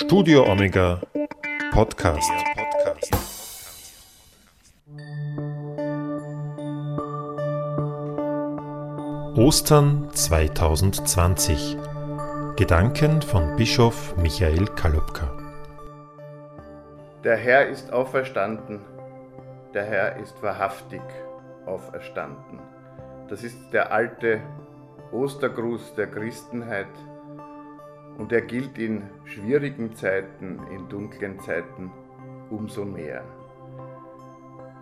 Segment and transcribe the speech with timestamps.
[0.00, 1.00] Studio Omega
[1.72, 2.30] Podcast.
[9.36, 11.76] Ostern 2020.
[12.54, 15.36] Gedanken von Bischof Michael Kalubka.
[17.24, 18.80] Der Herr ist auferstanden,
[19.74, 21.02] der Herr ist wahrhaftig
[21.66, 22.60] auferstanden.
[23.28, 24.40] Das ist der alte
[25.10, 26.86] Ostergruß der Christenheit
[28.18, 31.90] und er gilt in schwierigen Zeiten, in dunklen Zeiten
[32.50, 33.22] umso mehr.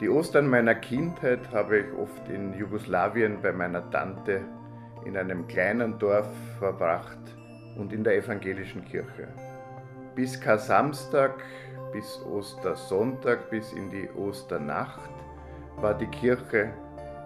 [0.01, 4.41] Die Ostern meiner Kindheit habe ich oft in Jugoslawien bei meiner Tante
[5.05, 7.19] in einem kleinen Dorf verbracht
[7.77, 9.29] und in der evangelischen Kirche.
[10.15, 11.35] Bis Kar-Samstag,
[11.93, 15.11] bis Ostersonntag, bis in die Osternacht
[15.77, 16.71] war die Kirche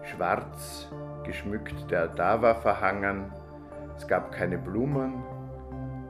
[0.02, 0.88] schwarz
[1.24, 3.32] geschmückt, der Altar war verhangen,
[3.96, 5.23] es gab keine Blumen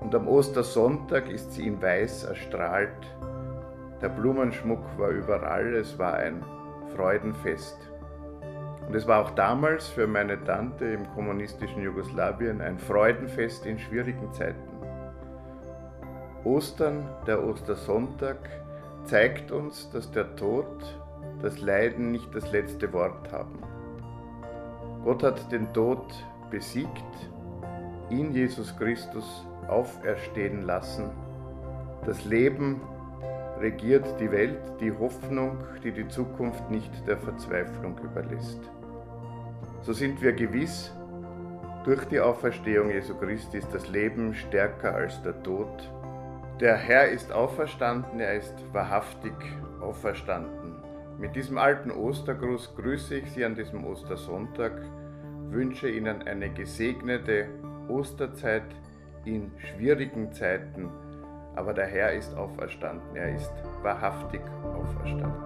[0.01, 3.07] und am Ostersonntag ist sie in weiß erstrahlt.
[4.01, 6.43] Der Blumenschmuck war überall, es war ein
[6.97, 7.77] Freudenfest.
[8.87, 14.33] Und es war auch damals für meine Tante im kommunistischen Jugoslawien ein Freudenfest in schwierigen
[14.33, 14.69] Zeiten.
[16.45, 18.39] Ostern, der Ostersonntag,
[19.05, 20.67] zeigt uns, dass der Tod,
[21.43, 23.59] das Leiden nicht das letzte Wort haben.
[25.05, 26.05] Gott hat den Tod
[26.51, 27.31] besiegt,
[28.11, 31.11] in Jesus Christus auferstehen lassen.
[32.05, 32.81] Das Leben
[33.61, 38.61] regiert die Welt, die Hoffnung, die die Zukunft nicht der Verzweiflung überlässt.
[39.83, 40.93] So sind wir gewiss,
[41.85, 45.91] durch die Auferstehung Jesu Christi ist das Leben stärker als der Tod.
[46.61, 49.33] Der Herr ist auferstanden, er ist wahrhaftig
[49.81, 50.75] auferstanden.
[51.19, 54.73] Mit diesem alten Ostergruß grüße ich Sie an diesem Ostersonntag,
[55.49, 57.47] wünsche Ihnen eine gesegnete
[57.91, 58.63] Osterzeit
[59.25, 60.89] in schwierigen Zeiten,
[61.57, 64.41] aber der Herr ist auferstanden, er ist wahrhaftig
[64.75, 65.40] auferstanden.